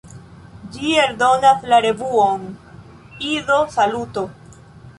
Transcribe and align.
Ĝi 0.77 0.93
eldonas 1.01 1.67
la 1.73 1.79
revuon 1.87 2.47
"Ido-Saluto! 3.35 4.25